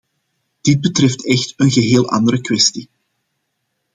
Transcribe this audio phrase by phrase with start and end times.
[0.61, 2.89] Dit betreft echt een geheel andere kwestie.